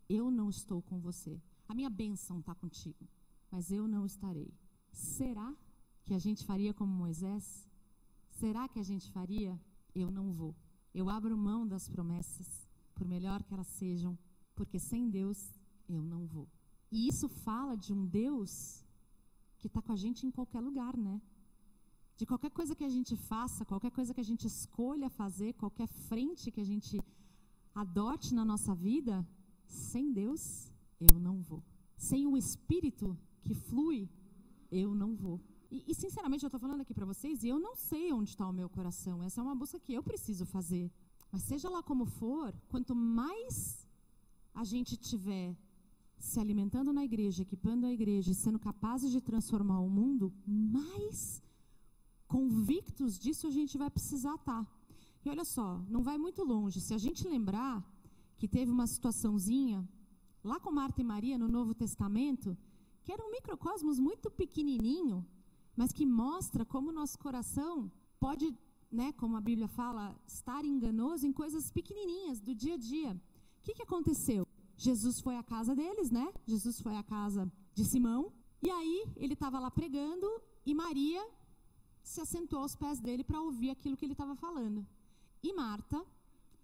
[0.10, 1.40] Eu não estou com você.
[1.70, 3.08] A minha bênção está contigo,
[3.52, 4.52] mas eu não estarei.
[4.92, 5.56] Será
[6.04, 7.44] que a gente faria como Moisés?
[8.40, 9.54] Será que a gente faria?
[9.94, 10.56] Eu não vou.
[10.96, 14.18] Eu abro mão das promessas, por melhor que elas sejam,
[14.56, 15.38] porque sem Deus
[15.88, 16.48] eu não vou.
[16.92, 18.84] E isso fala de um Deus
[19.60, 21.22] que está com a gente em qualquer lugar, né?
[22.18, 25.88] De qualquer coisa que a gente faça, qualquer coisa que a gente escolha fazer, qualquer
[25.88, 27.00] frente que a gente
[27.76, 29.26] adote na nossa vida,
[29.68, 30.69] sem Deus,
[31.00, 31.64] eu não vou.
[31.98, 34.10] Sem o Espírito que flui,
[34.72, 35.40] eu não vou.
[35.72, 38.48] E, e sinceramente, eu estou falando aqui para vocês e eu não sei onde está
[38.48, 39.24] o meu coração.
[39.24, 40.92] Essa é uma busca que eu preciso fazer.
[41.32, 43.88] Mas seja lá como for, quanto mais
[44.54, 45.56] a gente tiver
[46.18, 51.42] se alimentando na igreja, equipando a igreja sendo capazes de transformar o mundo, mais
[52.28, 54.64] convictos disso a gente vai precisar estar.
[54.66, 54.72] Tá.
[55.24, 56.82] E olha só, não vai muito longe.
[56.82, 57.84] Se a gente lembrar
[58.38, 59.88] que teve uma situaçãozinha
[60.44, 62.58] lá com Marta e Maria no Novo Testamento,
[63.04, 65.26] que era um microcosmos muito pequenininho,
[65.76, 68.56] mas que mostra como nosso coração pode,
[68.92, 73.12] né, como a Bíblia fala, estar enganoso em coisas pequenininhas do dia a dia.
[73.60, 74.48] O que, que aconteceu?
[74.78, 76.32] Jesus foi à casa deles, né?
[76.46, 78.32] Jesus foi à casa de Simão.
[78.62, 80.28] E aí ele estava lá pregando
[80.66, 81.26] e Maria
[82.04, 84.86] se assentou aos pés dele para ouvir aquilo que ele estava falando.
[85.44, 86.06] E Marta,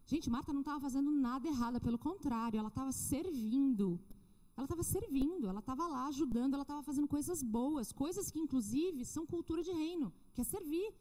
[0.06, 4.00] gente, Marta não estava fazendo nada errado, pelo contrário, ela estava servindo.
[4.58, 9.04] Ela estava servindo, ela estava lá ajudando, ela estava fazendo coisas boas, coisas que inclusive
[9.04, 10.94] são cultura de reino, que é servir.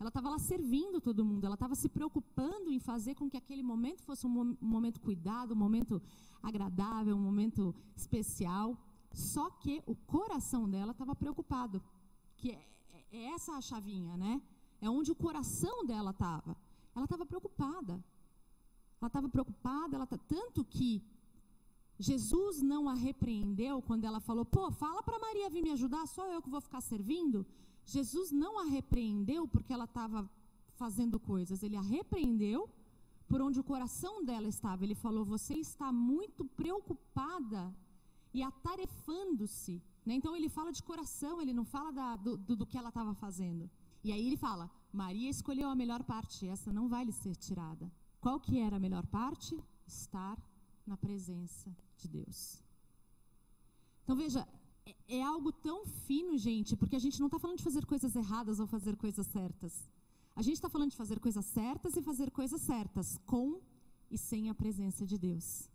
[0.00, 3.62] Ela estava lá servindo todo mundo, ela estava se preocupando em fazer com que aquele
[3.62, 6.02] momento fosse um momento cuidado, um momento
[6.42, 8.76] agradável, um momento especial.
[9.12, 11.82] Só que o coração dela estava preocupado,
[12.36, 14.42] que é, é, é essa a chavinha, né?
[14.80, 16.56] É onde o coração dela estava.
[16.94, 18.02] Ela estava preocupada.
[19.00, 21.02] Ela estava preocupada, ela tá, tanto que
[21.98, 26.26] Jesus não a repreendeu quando ela falou: "Pô, fala para Maria vir me ajudar, só
[26.32, 27.46] eu que vou ficar servindo".
[27.84, 30.28] Jesus não a repreendeu porque ela estava
[30.74, 32.68] fazendo coisas, ele a repreendeu
[33.28, 34.84] por onde o coração dela estava.
[34.84, 37.74] Ele falou: Você está muito preocupada
[38.32, 39.82] e atarefando-se.
[40.04, 40.14] Né?
[40.14, 43.70] Então ele fala de coração, ele não fala da, do, do, que ela estava fazendo.
[44.02, 47.90] E aí ele fala: Maria escolheu a melhor parte, essa não vai lhe ser tirada.
[48.24, 49.54] Qual que era a melhor parte?
[49.86, 50.38] Estar
[50.86, 52.38] na presença de Deus.
[54.02, 54.48] Então veja,
[54.86, 58.16] é, é algo tão fino, gente, porque a gente não está falando de fazer coisas
[58.16, 59.74] erradas ou fazer coisas certas.
[60.34, 63.60] A gente está falando de fazer coisas certas e fazer coisas certas, com
[64.10, 65.68] e sem a presença de Deus.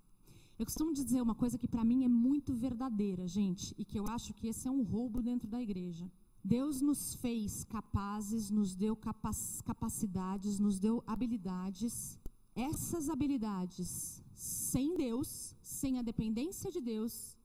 [0.57, 4.07] Eu costumo dizer uma coisa que para mim é muito verdadeira, gente, e que eu
[4.07, 6.11] acho que esse é um roubo dentro da igreja.
[6.43, 12.17] Deus nos fez capazes, nos deu capac capacidades, nos deu habilidades.
[12.55, 17.37] Essas habilidades, sem Deus, sem a dependência de Deus,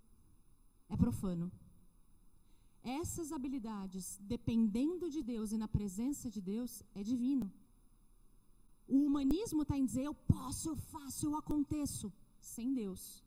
[0.89, 1.51] é profano.
[2.83, 7.51] Essas habilidades, dependendo de Deus e na presença de Deus, é divino.
[8.87, 13.25] O humanismo está em dizer eu posso, eu faço, eu aconteço, sem Deus.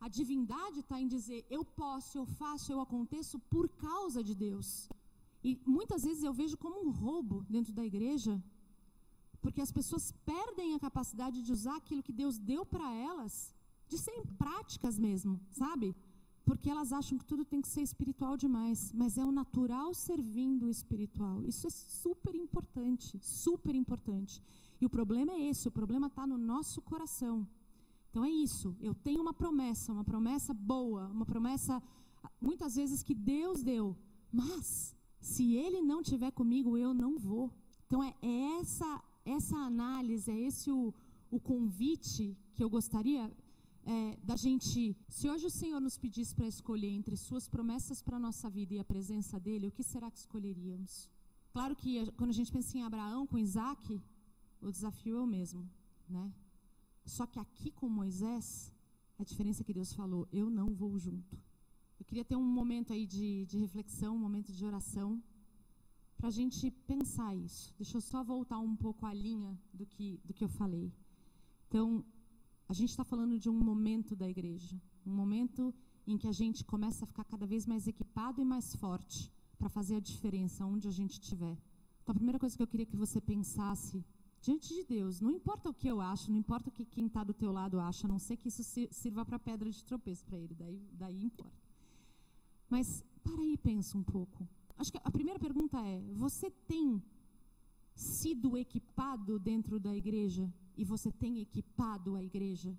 [0.00, 4.88] A divindade está em dizer eu posso, eu faço, eu aconteço por causa de Deus.
[5.42, 8.42] E muitas vezes eu vejo como um roubo dentro da igreja,
[9.44, 13.54] porque as pessoas perdem a capacidade de usar aquilo que Deus deu para elas,
[13.90, 15.88] de serem práticas mesmo, sabe?
[16.44, 20.66] porque elas acham que tudo tem que ser espiritual demais, mas é o natural servindo
[20.66, 21.42] o espiritual.
[21.42, 24.42] Isso é super importante, super importante.
[24.80, 27.48] E o problema é esse, o problema está no nosso coração.
[28.10, 31.82] Então é isso, eu tenho uma promessa, uma promessa boa, uma promessa
[32.40, 33.96] muitas vezes que Deus deu,
[34.30, 37.50] mas se Ele não estiver comigo, eu não vou.
[37.86, 38.14] Então é
[38.60, 40.92] essa, essa análise, é esse o,
[41.30, 43.30] o convite que eu gostaria
[43.86, 48.16] é, da gente, se hoje o Senhor nos pedisse para escolher entre suas promessas para
[48.16, 51.10] a nossa vida e a presença dele, o que será que escolheríamos?
[51.52, 54.00] Claro que quando a gente pensa em Abraão com Isaac,
[54.60, 55.68] o desafio é o mesmo,
[56.08, 56.32] né?
[57.04, 58.72] Só que aqui com Moisés,
[59.18, 61.38] a diferença é que Deus falou, eu não vou junto.
[61.98, 65.22] Eu queria ter um momento aí de, de reflexão, um momento de oração,
[66.24, 67.74] para a gente pensar isso.
[67.76, 70.90] Deixa eu só voltar um pouco a linha do que, do que eu falei.
[71.68, 72.02] Então,
[72.66, 75.74] a gente está falando de um momento da igreja, um momento
[76.06, 79.68] em que a gente começa a ficar cada vez mais equipado e mais forte para
[79.68, 81.58] fazer a diferença onde a gente estiver.
[82.02, 84.02] Então, a primeira coisa que eu queria que você pensasse
[84.40, 87.22] diante de Deus, não importa o que eu acho, não importa o que quem está
[87.22, 90.38] do teu lado acha, a não ser que isso sirva para pedra de tropeço para
[90.38, 91.68] ele, daí, daí importa.
[92.70, 94.48] Mas para aí pensa um pouco.
[94.76, 97.02] Acho que a primeira pergunta é: você tem
[97.94, 102.76] sido equipado dentro da igreja e você tem equipado a igreja?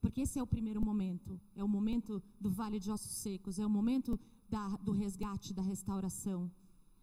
[0.00, 1.40] Porque esse é o primeiro momento.
[1.54, 5.62] É o momento do vale de ossos secos, é o momento da, do resgate, da
[5.62, 6.50] restauração.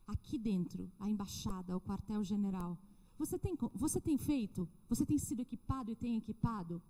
[0.05, 2.77] Aqui dentro, a embaixada, o quartel-general.
[3.17, 4.67] Você tem, você tem feito?
[4.89, 6.81] Você tem sido equipado e tem equipado?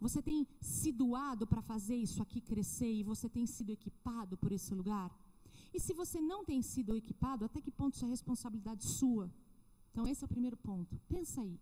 [0.00, 4.50] Você tem se doado para fazer isso aqui crescer e você tem sido equipado por
[4.50, 5.16] esse lugar?
[5.74, 9.30] E se você não tem sido equipado, até que ponto isso é responsabilidade sua?
[9.90, 11.00] Então, esse é o primeiro ponto.
[11.08, 11.58] Pensa aí.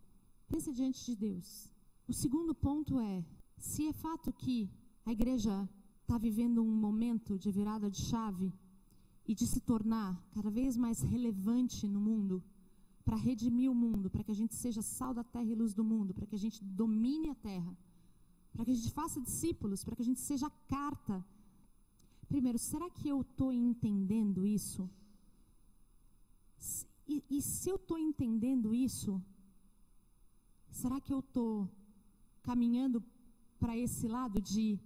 [0.47, 1.71] Pensa diante de Deus.
[2.07, 3.23] O segundo ponto é:
[3.57, 4.69] se é fato que
[5.05, 5.69] a igreja
[6.01, 8.53] está vivendo um momento de virada de chave
[9.25, 12.43] e de se tornar cada vez mais relevante no mundo,
[13.05, 15.83] para redimir o mundo, para que a gente seja sal da terra e luz do
[15.83, 17.75] mundo, para que a gente domine a terra,
[18.51, 21.25] para que a gente faça discípulos, para que a gente seja carta.
[22.33, 24.89] Primeiro, será que eu estou entendendo isso?
[27.13, 29.11] E, e se eu estou entendendo isso,
[30.71, 31.69] Será que eu estou
[32.41, 33.03] caminhando
[33.59, 34.79] para esse lado de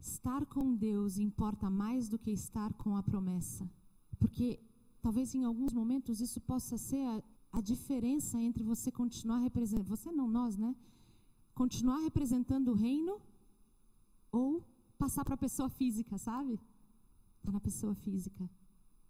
[0.00, 3.68] estar com Deus importa mais do que estar com a promessa?
[4.18, 4.58] Porque
[5.02, 7.22] talvez em alguns momentos isso possa ser a,
[7.52, 10.74] a diferença entre você continuar representando, você não, nós, né?
[11.54, 13.20] Continuar representando o reino
[14.32, 14.64] ou
[14.98, 16.60] passar para a pessoa física, sabe?
[17.38, 18.48] Está na pessoa física.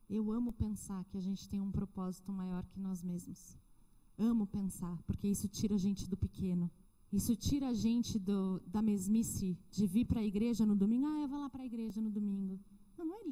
[0.08, 3.56] Eu amo pensar que a gente tem um propósito maior que nós mesmos.
[4.18, 6.70] Amo pensar, porque isso tira a gente do pequeno
[7.12, 11.06] Isso tira a gente do, da mesmice de vir para a igreja no domingo.
[11.06, 12.58] Ah, eu vou lá para a igreja no domingo.
[12.96, 13.24] Não, não é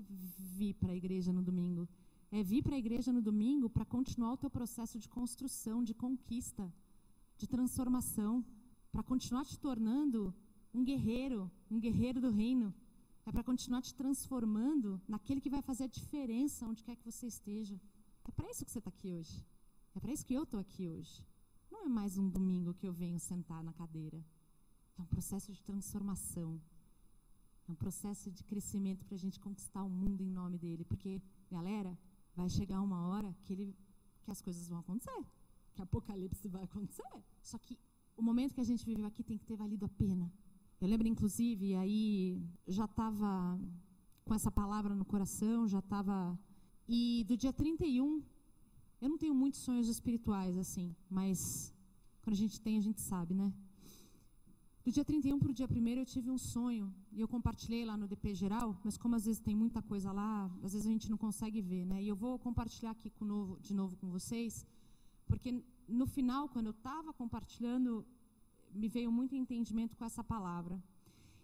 [0.56, 1.88] vir para a igreja no domingo.
[2.30, 5.94] É vir para a igreja no domingo para continuar o teu processo de construção, de
[5.94, 6.72] conquista,
[7.36, 8.44] de transformação,
[8.90, 10.34] para continuar te tornando
[10.74, 12.74] um guerreiro, um guerreiro do reino.
[13.24, 17.26] É para continuar te transformando naquele que vai fazer a diferença onde quer que você
[17.26, 17.80] esteja.
[18.24, 19.44] É para isso que você está aqui hoje.
[19.94, 21.24] É para isso que eu estou aqui hoje.
[21.70, 24.24] Não é mais um domingo que eu venho sentar na cadeira.
[24.98, 26.60] É um processo de transformação.
[27.68, 30.84] É um processo de crescimento para a gente conquistar o mundo em nome dele.
[30.84, 31.96] Porque, galera,
[32.34, 33.76] vai chegar uma hora que, ele,
[34.24, 35.24] que as coisas vão acontecer.
[35.74, 37.24] Que apocalipse vai acontecer.
[37.40, 37.78] Só que
[38.16, 40.32] o momento que a gente viveu aqui tem que ter valido a pena.
[40.82, 43.56] Eu lembro, inclusive, aí já estava
[44.24, 46.36] com essa palavra no coração, já estava.
[46.88, 48.20] E do dia 31,
[49.00, 51.72] eu não tenho muitos sonhos espirituais, assim, mas
[52.20, 53.54] quando a gente tem, a gente sabe, né?
[54.84, 57.96] Do dia 31 para o dia 1 eu tive um sonho, e eu compartilhei lá
[57.96, 61.08] no DP geral, mas como às vezes tem muita coisa lá, às vezes a gente
[61.08, 62.02] não consegue ver, né?
[62.02, 64.66] E eu vou compartilhar aqui com novo, de novo com vocês,
[65.28, 68.04] porque no final, quando eu estava compartilhando,
[68.74, 70.82] me veio muito entendimento com essa palavra.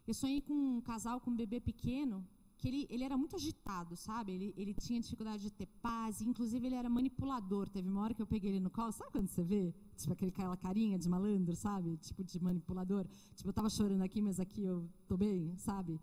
[0.07, 2.27] Eu sonhei com um casal com um bebê pequeno,
[2.59, 4.33] que ele, ele era muito agitado, sabe?
[4.33, 7.69] Ele, ele tinha dificuldade de ter paz, inclusive ele era manipulador.
[7.69, 9.73] Teve uma hora que eu peguei ele no colo, sabe quando você vê?
[9.97, 11.97] Tipo aquele, aquela carinha de malandro, sabe?
[11.99, 13.07] Tipo de manipulador.
[13.37, 16.01] Tipo, eu estava chorando aqui, mas aqui eu tô bem, sabe?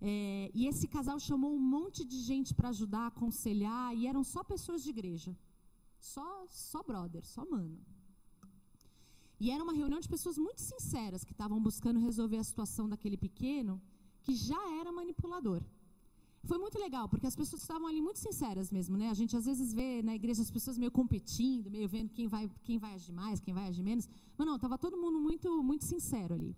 [0.00, 4.44] É, e esse casal chamou um monte de gente para ajudar, aconselhar, e eram só
[4.44, 5.36] pessoas de igreja.
[5.98, 7.76] Só, só brother, só mano.
[9.38, 13.16] E era uma reunião de pessoas muito sinceras que estavam buscando resolver a situação daquele
[13.16, 13.80] pequeno
[14.22, 15.62] que já era manipulador.
[16.44, 19.10] Foi muito legal, porque as pessoas estavam ali muito sinceras mesmo, né?
[19.10, 22.48] A gente às vezes vê na igreja as pessoas meio competindo, meio vendo quem vai,
[22.62, 24.08] quem vai agir mais, quem vai agir menos.
[24.38, 26.56] Mas não, estava todo mundo muito, muito sincero ali.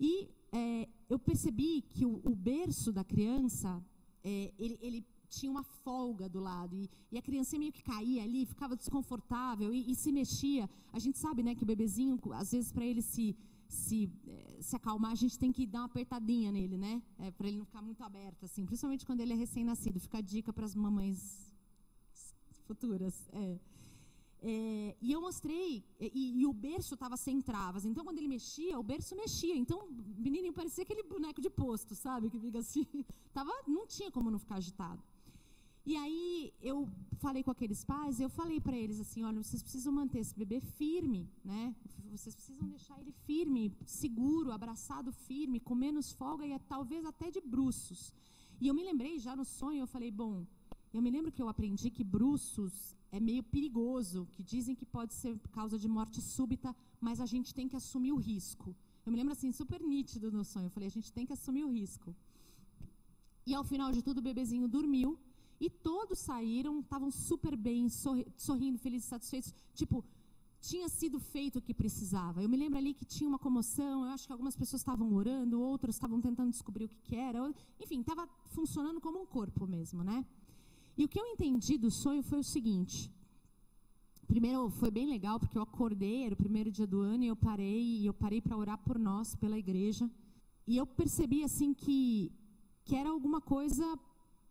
[0.00, 3.82] E é, eu percebi que o, o berço da criança,
[4.22, 5.06] é, ele, ele
[5.38, 6.74] tinha uma folga do lado.
[6.76, 10.68] E, e, a criança meio que caía ali, ficava desconfortável e, e, se mexia.
[10.92, 13.36] A gente sabe né, que o bebezinho, às vezes, para ele se,
[13.68, 17.02] se, eh, se acalmar, a gente tem que dar uma apertadinha nele, né?
[17.18, 18.64] É, para ele não ficar muito aberto, assim.
[18.64, 19.98] Principalmente quando ele é recém-nascido.
[20.00, 21.18] Fica a dica para as mamães
[22.66, 23.28] futuras.
[23.32, 23.58] É.
[24.46, 27.86] É, e eu mostrei, e, e o berço estava sem travas.
[27.86, 29.56] Então, quando ele mexia, o berço mexia.
[29.56, 32.28] Então, o menininho parecia aquele boneco de posto, sabe?
[32.28, 32.86] Que fica assim.
[33.32, 35.02] Tava, não tinha como não ficar agitado.
[35.86, 39.92] E aí eu falei com aqueles pais, eu falei para eles assim, olha, vocês precisam
[39.92, 41.74] manter esse bebê firme, né?
[42.10, 47.30] Vocês precisam deixar ele firme, seguro, abraçado firme, com menos folga e é, talvez até
[47.30, 48.14] de bruços.
[48.60, 50.46] E eu me lembrei já no sonho, eu falei, bom,
[50.92, 55.12] eu me lembro que eu aprendi que bruços é meio perigoso, que dizem que pode
[55.12, 58.74] ser causa de morte súbita, mas a gente tem que assumir o risco.
[59.04, 60.66] Eu me lembro assim, super nítido no sonho.
[60.66, 62.14] Eu falei, a gente tem que assumir o risco.
[63.46, 65.18] E ao final de tudo, o bebezinho dormiu.
[65.64, 67.88] E todos saíram, estavam super bem,
[68.36, 69.54] sorrindo, felizes, satisfeitos.
[69.74, 70.04] Tipo,
[70.60, 72.42] tinha sido feito o que precisava.
[72.42, 75.58] Eu me lembro ali que tinha uma comoção, eu acho que algumas pessoas estavam orando,
[75.58, 77.38] outras estavam tentando descobrir o que, que era.
[77.80, 80.22] Enfim, estava funcionando como um corpo mesmo, né?
[80.98, 83.10] E o que eu entendi do sonho foi o seguinte.
[84.26, 87.36] Primeiro, foi bem legal, porque eu acordei, era o primeiro dia do ano, e eu
[87.36, 90.10] parei, e eu parei para orar por nós, pela igreja.
[90.66, 92.30] E eu percebi, assim, que,
[92.84, 93.98] que era alguma coisa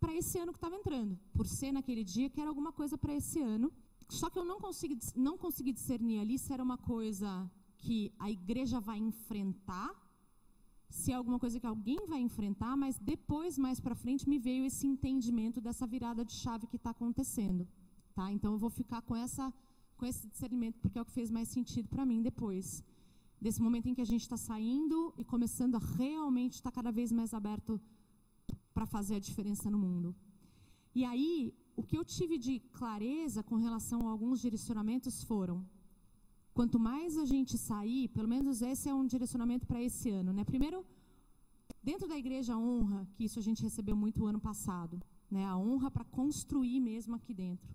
[0.03, 3.13] para esse ano que estava entrando, por ser naquele dia que era alguma coisa para
[3.19, 3.67] esse ano.
[4.19, 7.29] Só que eu não consegui, não consegui discernir ali se era uma coisa
[7.77, 9.89] que a igreja vai enfrentar,
[10.89, 14.65] se é alguma coisa que alguém vai enfrentar, mas depois, mais para frente, me veio
[14.65, 17.65] esse entendimento dessa virada de chave que está acontecendo.
[18.13, 18.25] Tá?
[18.35, 19.53] Então eu vou ficar com, essa,
[19.95, 22.83] com esse discernimento, porque é o que fez mais sentido para mim depois.
[23.39, 26.91] Desse momento em que a gente está saindo e começando a realmente estar tá cada
[26.91, 27.79] vez mais aberto
[28.73, 30.15] para fazer a diferença no mundo.
[30.95, 35.65] E aí, o que eu tive de clareza com relação a alguns direcionamentos foram:
[36.53, 40.43] quanto mais a gente sair, pelo menos esse é um direcionamento para esse ano, né?
[40.43, 40.85] Primeiro,
[41.81, 45.45] dentro da igreja honra, que isso a gente recebeu muito o ano passado, né?
[45.45, 47.73] A honra para construir mesmo aqui dentro.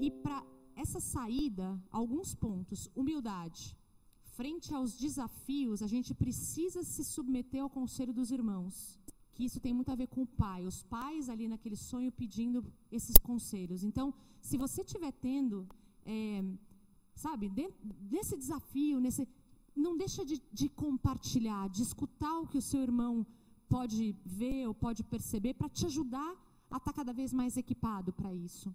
[0.00, 0.44] E para
[0.76, 3.76] essa saída, alguns pontos: humildade.
[4.38, 8.98] Frente aos desafios, a gente precisa se submeter ao conselho dos irmãos
[9.40, 12.58] que isso tem muito a ver com o pai, os pais ali naquele sonho pedindo
[12.92, 13.82] esses conselhos.
[13.82, 14.12] Então,
[14.48, 15.66] se você estiver tendo,
[16.04, 16.44] é,
[17.14, 17.50] sabe,
[18.14, 19.26] nesse desafio, nesse,
[19.74, 23.26] não deixa de, de compartilhar, de escutar o que o seu irmão
[23.66, 26.32] pode ver ou pode perceber para te ajudar
[26.70, 28.68] a estar tá cada vez mais equipado para isso.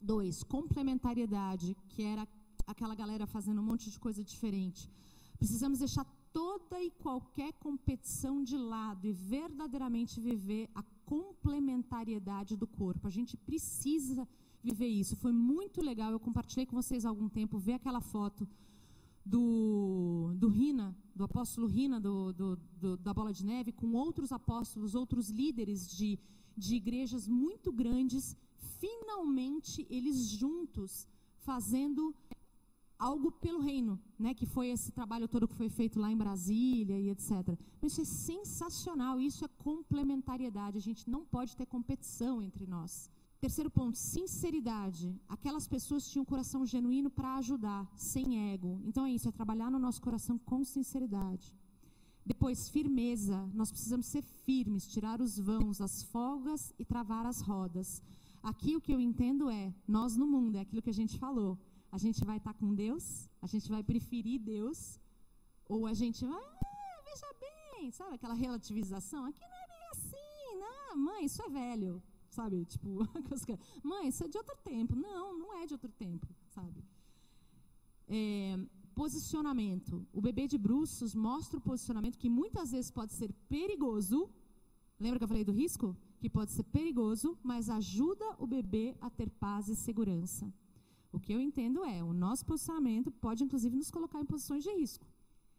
[0.00, 2.26] Dois, complementariedade, que era
[2.66, 4.90] aquela galera fazendo um monte de coisa diferente.
[5.38, 13.06] Precisamos deixar toda e qualquer competição de lado e verdadeiramente viver a complementariedade do corpo.
[13.06, 14.28] A gente precisa
[14.62, 15.16] viver isso.
[15.16, 16.12] Foi muito legal.
[16.12, 18.46] Eu compartilhei com vocês há algum tempo, ver aquela foto
[19.24, 24.32] do, do Rina, do apóstolo Rina, do, do, do, da Bola de Neve, com outros
[24.32, 26.18] apóstolos, outros líderes de,
[26.56, 28.36] de igrejas muito grandes,
[28.78, 31.06] finalmente eles juntos
[31.38, 32.14] fazendo
[32.98, 34.34] algo pelo reino, né?
[34.34, 37.30] Que foi esse trabalho todo que foi feito lá em Brasília e etc.
[37.80, 40.78] Mas isso é sensacional, isso é complementariedade.
[40.78, 43.10] A gente não pode ter competição entre nós.
[43.40, 45.14] Terceiro ponto, sinceridade.
[45.28, 48.80] Aquelas pessoas tinham um coração genuíno para ajudar, sem ego.
[48.84, 51.54] Então é isso, é trabalhar no nosso coração com sinceridade.
[52.26, 53.48] Depois, firmeza.
[53.54, 58.02] Nós precisamos ser firmes, tirar os vãos, as folgas e travar as rodas.
[58.42, 61.56] Aqui o que eu entendo é, nós no mundo, é aquilo que a gente falou.
[61.90, 65.00] A gente vai estar tá com Deus, a gente vai preferir Deus,
[65.68, 69.24] ou a gente vai, ah, veja bem, sabe aquela relativização?
[69.24, 72.02] Aqui não é bem assim, não, mãe, isso é velho
[72.38, 72.64] sabe?
[72.72, 72.88] Tipo,
[73.82, 74.94] mãe, isso é de outro tempo.
[74.94, 76.84] Não, não é de outro tempo, sabe?
[78.06, 78.58] É,
[78.94, 80.06] posicionamento.
[80.12, 84.30] O bebê de bruços mostra o posicionamento que muitas vezes pode ser perigoso.
[84.98, 85.96] Lembra que eu falei do risco?
[86.20, 90.52] Que pode ser perigoso, mas ajuda o bebê a ter paz e segurança.
[91.12, 94.70] O que eu entendo é, o nosso posicionamento pode inclusive nos colocar em posições de
[94.70, 95.06] risco.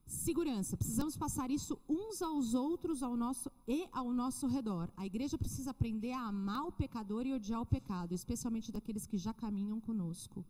[0.05, 0.75] Segurança.
[0.75, 4.91] Precisamos passar isso uns aos outros ao nosso, e ao nosso redor.
[4.97, 9.17] A igreja precisa aprender a amar o pecador e odiar o pecado, especialmente daqueles que
[9.17, 10.43] já caminham conosco.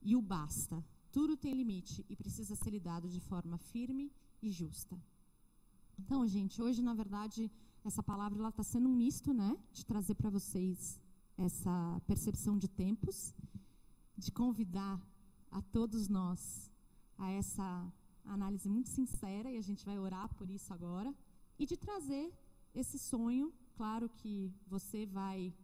[0.00, 0.84] E o basta.
[1.10, 4.96] Tudo tem limite e precisa ser lidado de forma firme e justa.
[5.98, 7.50] Então, gente, hoje, na verdade,
[7.84, 9.56] essa palavra está sendo um misto, né?
[9.72, 11.00] De trazer para vocês
[11.36, 13.34] essa percepção de tempos,
[14.16, 15.00] de convidar
[15.50, 16.70] a todos nós
[17.18, 17.92] a essa
[18.24, 21.14] análise muito sincera e a gente vai orar por isso agora,
[21.58, 22.32] e de trazer
[22.74, 25.54] esse sonho, claro que você vai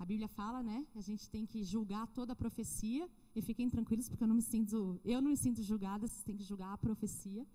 [0.00, 0.86] a Bíblia fala, né?
[0.94, 3.06] A gente tem que julgar toda a profecia.
[3.36, 6.06] E fiquem tranquilos, porque eu não me sinto, eu não me sinto julgada.
[6.06, 7.46] Vocês têm que julgar a profecia.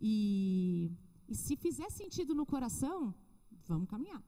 [0.00, 0.90] E,
[1.28, 3.14] e se fizer sentido no coração,
[3.68, 4.20] vamos caminhar,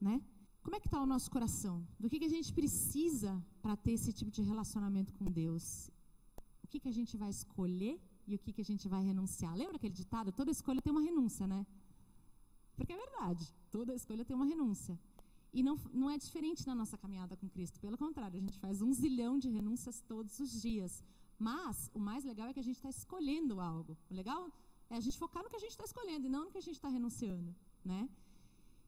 [0.00, 0.20] né?
[0.64, 1.76] Como é que está o nosso coração?
[2.00, 3.30] Do que, que a gente precisa
[3.62, 5.64] para ter esse tipo de relacionamento com Deus?
[6.64, 7.96] O que, que a gente vai escolher
[8.26, 9.54] e o que, que a gente vai renunciar.
[9.54, 10.32] Lembra aquele ditado?
[10.32, 11.66] Toda escolha tem uma renúncia, né?
[12.76, 14.98] Porque é verdade, toda escolha tem uma renúncia.
[15.52, 17.78] E não, não é diferente na nossa caminhada com Cristo.
[17.78, 21.04] Pelo contrário, a gente faz um zilhão de renúncias todos os dias.
[21.38, 23.96] Mas o mais legal é que a gente está escolhendo algo.
[24.10, 24.50] O legal
[24.90, 26.66] é a gente focar no que a gente está escolhendo e não no que a
[26.68, 27.54] gente está renunciando,
[27.84, 28.08] né?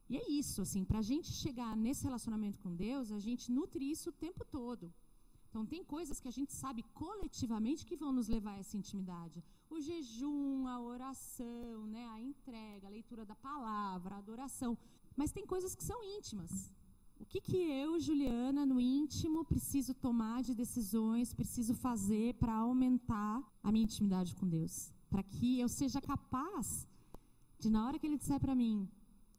[0.08, 3.90] E é isso, assim, para a gente chegar nesse relacionamento com Deus, a gente nutre
[3.90, 4.92] isso o tempo todo.
[5.48, 9.42] Então, tem coisas que a gente sabe coletivamente que vão nos levar a essa intimidade.
[9.70, 14.76] O jejum, a oração, né, a entrega, a leitura da palavra, a adoração.
[15.16, 16.70] Mas tem coisas que são íntimas.
[17.18, 23.42] O que, que eu, Juliana, no íntimo, preciso tomar de decisões, preciso fazer para aumentar
[23.62, 24.92] a minha intimidade com Deus?
[25.08, 26.86] Para que eu seja capaz
[27.58, 28.86] de, na hora que Ele disser para mim,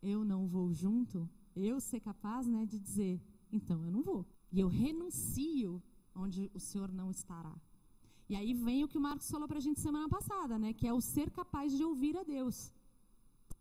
[0.01, 3.21] eu não vou junto, eu ser capaz né, de dizer,
[3.51, 4.25] então eu não vou.
[4.51, 5.81] E eu renuncio
[6.15, 7.55] onde o Senhor não estará.
[8.29, 10.73] E aí vem o que o Marcos falou para a gente semana passada, né?
[10.73, 12.73] Que é o ser capaz de ouvir a Deus.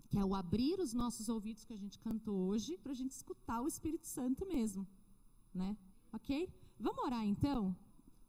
[0.08, 3.12] Que é o abrir os nossos ouvidos que a gente cantou hoje para a gente
[3.12, 4.86] escutar o Espírito Santo mesmo,
[5.54, 5.76] né?
[6.12, 6.48] Ok?
[6.80, 7.76] Vamos orar então?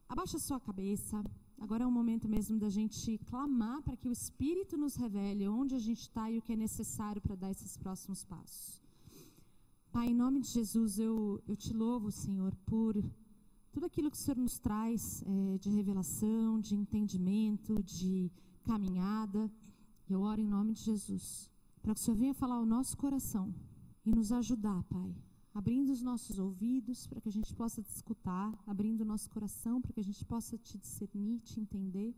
[0.08, 1.22] Abaixa a sua cabeça.
[1.60, 5.74] Agora é o momento mesmo da gente clamar para que o Espírito nos revele onde
[5.74, 8.80] a gente está e o que é necessário para dar esses próximos passos.
[9.90, 12.94] Pai, em nome de Jesus, eu, eu te louvo, Senhor, por
[13.72, 18.30] tudo aquilo que o Senhor nos traz é, de revelação, de entendimento, de
[18.62, 19.50] caminhada.
[20.08, 21.50] Eu oro em nome de Jesus,
[21.82, 23.52] para que o Senhor venha falar ao nosso coração
[24.04, 25.14] e nos ajudar, Pai,
[25.58, 29.80] abrindo os nossos ouvidos para que a gente possa te escutar, abrindo o nosso coração
[29.82, 32.14] para que a gente possa te discernir, te entender,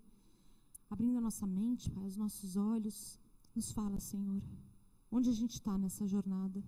[0.91, 3.19] abrindo a nossa mente, Pai, os nossos olhos.
[3.55, 4.43] Nos fala, Senhor,
[5.11, 6.63] onde a gente está nessa jornada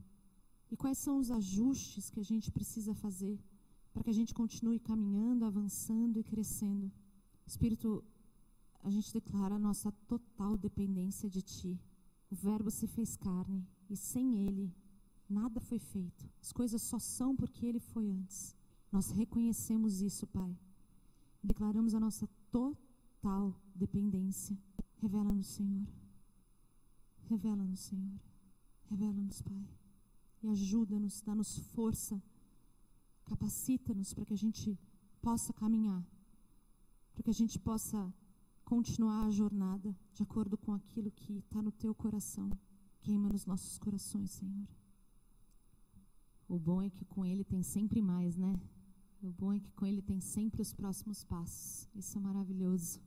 [0.70, 3.38] e quais são os ajustes que a gente precisa fazer
[3.92, 6.90] para que a gente continue caminhando, avançando e crescendo.
[7.46, 8.02] Espírito,
[8.82, 11.78] a gente declara a nossa total dependência de Ti.
[12.30, 14.74] O Verbo se fez carne e sem Ele
[15.32, 16.28] nada foi feito.
[16.40, 18.54] As coisas só são porque Ele foi antes.
[18.90, 20.56] Nós reconhecemos isso, Pai.
[21.42, 24.56] Declaramos a nossa total dependência.
[24.98, 25.86] Revela-nos, Senhor.
[27.28, 28.20] Revela-nos, Senhor.
[28.90, 29.68] Revela-nos, Pai.
[30.42, 32.22] E ajuda-nos, dá-nos força
[33.24, 34.78] Capacita-nos para que a gente
[35.22, 36.04] possa caminhar
[37.12, 38.12] para que a gente possa
[38.64, 42.50] continuar a jornada de acordo com aquilo que está no teu coração.
[43.00, 44.66] Queima nos nossos corações, Senhor.
[46.52, 48.60] O bom é que com Ele tem sempre mais, né?
[49.22, 51.88] O bom é que com Ele tem sempre os próximos passos.
[51.94, 53.00] Isso é maravilhoso.